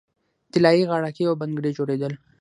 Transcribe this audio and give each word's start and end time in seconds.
طلايي 0.53 0.83
غاړکۍ 0.89 1.23
او 1.27 1.35
بنګړي 1.41 1.71
جوړیدل 1.77 2.13